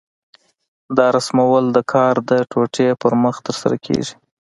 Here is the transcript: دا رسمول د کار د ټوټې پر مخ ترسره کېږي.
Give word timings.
دا 0.97 1.07
رسمول 1.17 1.63
د 1.71 1.77
کار 1.93 2.15
د 2.29 2.31
ټوټې 2.51 2.87
پر 3.01 3.13
مخ 3.23 3.35
ترسره 3.45 3.75
کېږي. 3.85 4.13